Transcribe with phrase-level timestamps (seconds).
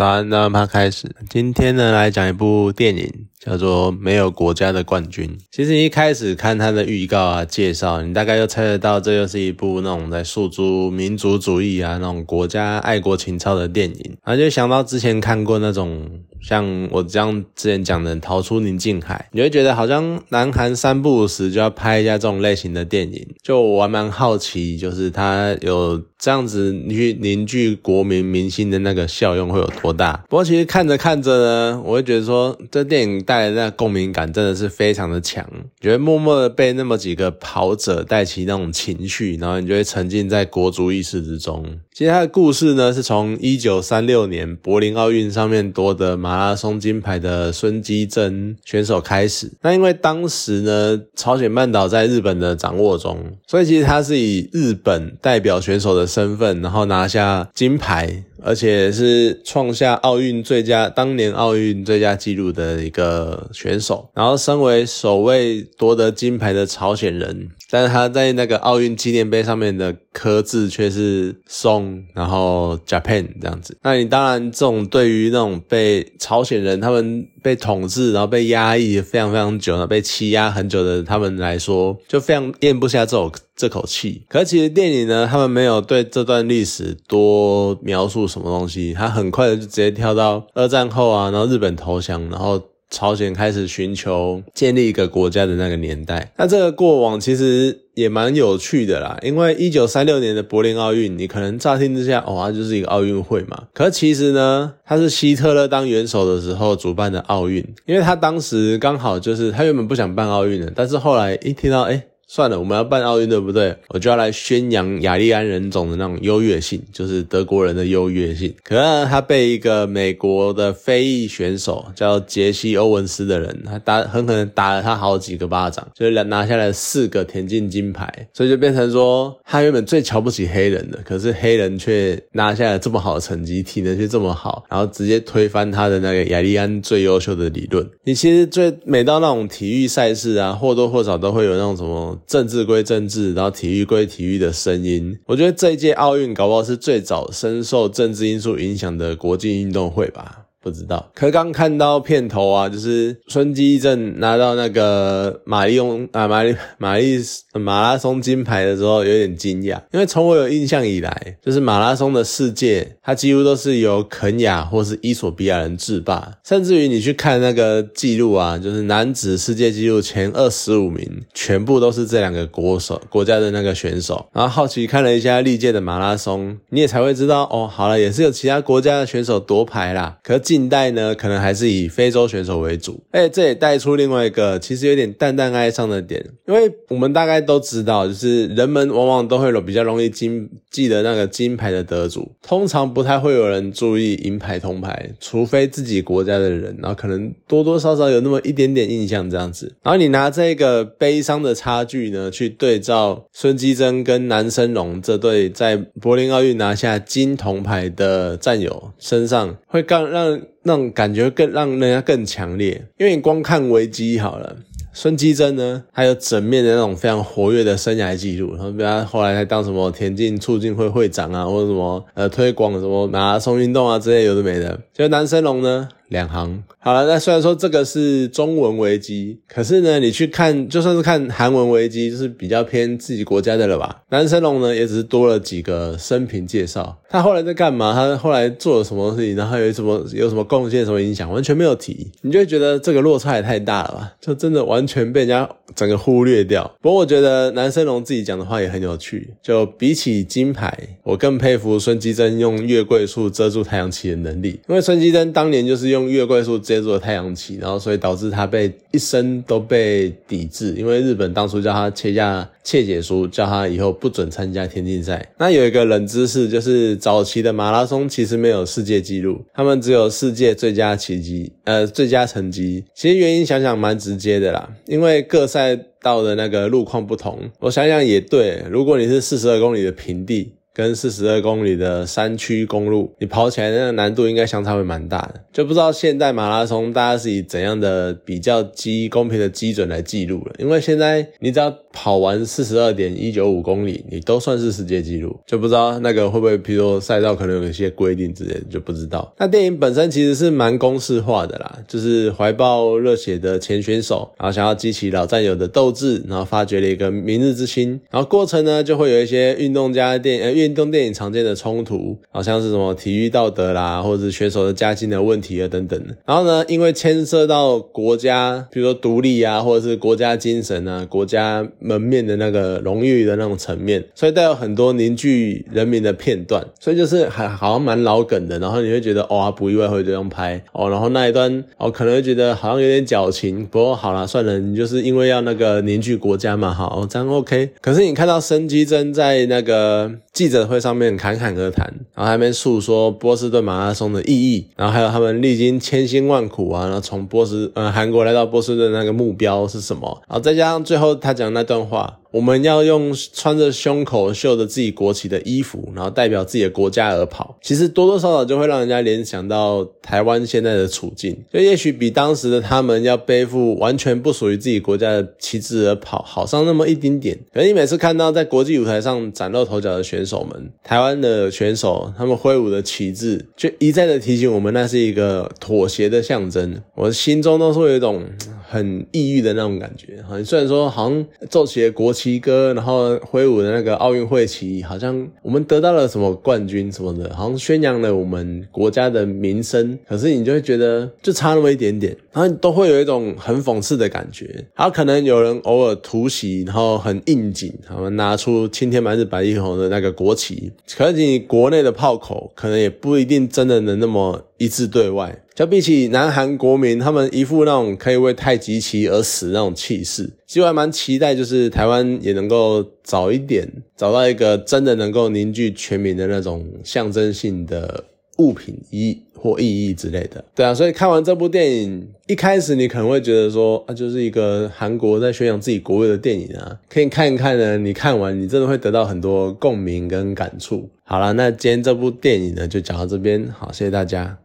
[0.00, 1.14] 早安，那么开始。
[1.28, 3.06] 今天呢，来讲一部电影，
[3.38, 5.28] 叫做《没有国家的冠军》。
[5.52, 14.16] 其实一开始看它的预告啊、介绍，你大概就猜得到，这又是一部那种在诉诸民族主义啊、那种国家爱国情操的电影。
[14.24, 16.08] 然后就想到之前看过那种。
[16.42, 30.22] 像我这样之前讲的《逃出宁静海》，你会觉得好像南韩三不五时就要拍一下这种类型的电影，就我还蛮好奇，就是它有这样子你去凝聚国民民心的那个效用会有多大。
[30.28, 35.44] 不过其实看着看着呢，我会觉得说这电影带来的共鸣感真的是非常的强，
[35.80, 41.64] 觉得默默的被那么几个跑者带起那种情绪，然后你就会沉浸在国足意识之中。
[41.92, 49.50] 其实它的故事呢，是从一九三六年柏林奥运上面夺得马拉松金牌的孙基珍选手开始。
[49.62, 58.24] 那因为当时呢，朝鲜半岛在日本的掌握中，所以其实他是以日本代表选手的身份，然后拿下金牌。
[58.42, 73.76] 而且是创下奥运最佳当年奥运最佳纪录的一个选手，然后身为首位夺得金牌的朝鲜人，但是他在那个奥运纪念碑上面的刻字却是松，然后 Japan 这样子。
[73.82, 83.30] 那你当然这种对于那种被朝鲜人他们被统治，然后被压抑非常非常久，被欺压很久的他们来说，就非常咽不下这种。
[83.56, 96.32] 这口气，可其实电影呢，他们没有对这段历史多描述什么东西，他很快的就直接跳到二战后啊，然后日本投降，然后朝鲜开始寻求建立一个国家的那个年代。
[96.36, 103.64] 那这个过往其实也蛮有趣的啦，因为一九三六年的柏林奥运，你可能乍听之下，哦，它就是一个奥运会嘛。
[103.74, 112.04] 可其实呢，它是希特勒当元首的时候主办的奥运，因为他当时刚好就是他原本不想办奥运的，但是后来一听到，哎。
[112.32, 113.76] 算了，我们要办奥运，对不对？
[113.88, 118.54] 我就要来宣扬雅利安人种的那种优越性，就是德国人的优越性。
[118.62, 137.84] 可是他被一个美国的非裔选手叫杰西·欧文斯的人，他打狠狠打了他好几个巴掌，就拿拿下来四个田径金牌，所以就变成说他原本最瞧不起黑人的，可是黑人却拿下了这么好的成绩，体能却这么好，然后直接推翻他的那个雅利安最优秀的理论。
[138.04, 142.16] 你其实最每到那种体育赛事啊，或多或少都会有那种什么。
[142.26, 145.18] 政治归政治，然后体育归体育的声音。
[145.26, 150.46] 我觉得这一届奥运搞不好是最早深受政治因素影响的国际运动会吧。
[150.62, 157.18] 不知道，可刚看到片头啊，就是孙基正拿到那个马利翁啊马利马利
[157.54, 174.28] 马拉松金牌的时候，有点惊讶，因为从我有印象以来，就是马拉松的世界，它几乎都是由肯雅或是伊索比亚人制霸，甚至于你去看那个记录啊，就是男子世界纪录前二十五名，全部都是这两个国手国家的那个选手。
[174.34, 180.38] 然后好奇看了一下历届的马拉松，你也才会知道哦，好了，也是有其他国家的选手夺牌啦，可。
[180.50, 183.00] 近代呢，可能还是以非洲选手为主。
[183.12, 199.72] 哎，这也带出另外一个其实有点淡淡哀伤的点，因为我们大概都知道，就是人们往往都会有比较容易金记得那个金牌的得主，通常不太会有人注意银牌、铜牌，除非自己国家的人，然后可能多多少少有那么一点点印象这样子。
[199.84, 210.39] 然后你拿这个悲伤的差距呢，去对照孙基珍跟南生龙这对在柏林奥运拿下金铜牌的战友身上，会更让。
[210.62, 214.56] 那种感觉更让人家更强烈，因为你光看维基好了，
[214.92, 225.88] 孙基珍呢，还有整面的那种非常活跃的生涯记录，然后比他后来还当什么田径促进会会长啊，或者什么呃推广什么马拉松运动啊之类有的没的，就南生龙呢。
[226.10, 234.02] 两行好了，那虽然说这个是中文危机，可是呢，你去看就算是看韩文危机，就是比较偏自己国家的了吧。
[234.08, 237.92] 南生龙呢，也只是多了几个生平介绍，他后来在干嘛？
[237.92, 239.36] 他后来做了什么事情？
[239.36, 241.30] 然后有什么有什么贡献、什么影响？
[241.30, 244.12] 完全没有提，你就会觉得这个落差也太大了吧？
[244.20, 246.68] 就真的完全被人家整个忽略掉。
[246.80, 255.99] 不过我觉得南生龙自己讲的话也很有趣，就比起金牌，我更佩服孙基珍用月桂树遮住太阳旗的能力，因为孙基珍当年就是用。
[256.00, 265.30] 用月桂树接住了太阳旗，然后所以导致他被一生都被抵制，因为日本当初叫他切下切解书，叫他以后不准参加田径赛。
[265.38, 272.84] 那有一个冷知识，就是早期的马拉松其实没有世界纪录，他们只有世界最佳奇迹，呃，最佳成绩。
[272.94, 277.38] 其实原因想想蛮直接的啦，因为各赛道的那个路况不同。
[277.58, 280.52] 我想想也对，如果你是四十二公里的平地。
[280.72, 285.40] 跟四十二公里的山区公路，你跑起来那个难度应该相差会蛮大的。
[285.52, 290.54] 就不知道现代马拉松大家是以怎样的比较基公平的基准来记录了。
[290.58, 299.32] 因为现在你只要跑完四十二点一九五公里，你都算是世界纪录，就不知道那个会不会，譬如说赛道可能有一些规定之类的，就不知道。
[299.38, 316.00] 那电影本身其实是蛮公式化的啦，就是怀抱热血的前选手，然后想要激起老战友的斗志，然后发掘了一个明日之星，然后过程呢就会有一些运动家电呃运动电影常见的冲突，好像是什么体育道德啦，或者是选手的家境的问题啊等等。
[316.24, 328.58] 然后呢，因为牵涉到国家，比如说独立啊，或者是国家精神啊，国家门面的那个荣誉的那种层面，所以带有很多凝聚人民的片段，所以就是还好像蛮老梗的。
[328.58, 330.88] 然后你会觉得哦，不意外会这样拍哦。
[330.90, 333.66] 然后那一段哦，可能会觉得好像有点矫情。
[333.66, 337.70] 不过好了，算了，你就是因为要那个凝聚国家嘛，好，这样 OK。
[337.80, 352.16] 可是你看到申基真在那个记者会上面侃侃而谈，然后还没诉说波士顿马拉松的意义，然后还有他们历经千辛万苦啊，然后从波士呃韩国来到波士顿那个目标是什么，然后再加上最后他讲那段话。
[352.32, 367.36] 我们要用穿着胸口绣着自己国旗的衣服，然后代表自己的国家而跑，其实多多少少就会让人家联想到台湾现在的处境，就也许比当时的他们要背负完全不属于自己国家的旗帜而跑好上那么一丁点。
[367.52, 376.80] 可你每次看到在国际舞台上崭露头角的选手们，台湾的选手他们挥舞的旗帜，就一再的提醒我们，那是一个妥协的象征。
[376.94, 378.24] 我心中都是有一种。
[378.70, 394.64] 很抑郁的那种感觉，好像虽然说好像奏起了国旗歌，然后挥舞的那个奥运会旗，好像我们得到了什么冠军什么的，好像宣扬了我们国家的名声，可是你就会觉得就差那么一点点，然后都会有一种很讽刺的感觉。
[394.76, 405.36] 然后可能有人偶尔突袭，然后很应景，他们拿出青天白日白一红的那个国旗，可是你国内的炮口可能也不一定真的能那么一致对外。
[405.54, 418.04] 就比起南韩国民，他们一副那种可以为太极旗而死那种气势，其实我还蛮期待，就是台湾也能够早一点找到一个真的能够凝聚全民的那种象征性的
[418.38, 420.42] 物品意或意义之类的。
[420.54, 427.76] 对啊，所以看完这部电影，一开始你可能会觉得说啊，就是一个韩国在宣扬自己国威的电影啊，可以看一看呢。
[427.76, 430.88] 你看完，你真的会得到很多共鸣跟感触。
[431.04, 434.38] 好了，那今天这部电影呢，就讲到这边，好，谢谢大家。